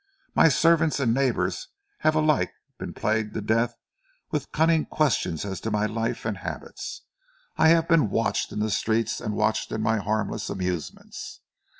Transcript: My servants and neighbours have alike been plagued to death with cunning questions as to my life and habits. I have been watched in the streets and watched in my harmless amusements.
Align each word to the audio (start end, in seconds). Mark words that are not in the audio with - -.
My 0.33 0.49
servants 0.49 0.99
and 0.99 1.13
neighbours 1.13 1.67
have 1.99 2.15
alike 2.15 2.51
been 2.79 2.91
plagued 2.91 3.35
to 3.35 3.41
death 3.41 3.75
with 4.31 4.51
cunning 4.51 4.87
questions 4.87 5.45
as 5.45 5.61
to 5.61 5.69
my 5.69 5.85
life 5.85 6.25
and 6.25 6.37
habits. 6.39 7.03
I 7.55 7.67
have 7.67 7.87
been 7.87 8.09
watched 8.09 8.51
in 8.51 8.61
the 8.61 8.71
streets 8.71 9.21
and 9.21 9.35
watched 9.35 9.71
in 9.71 9.83
my 9.83 9.97
harmless 9.97 10.49
amusements. 10.49 11.41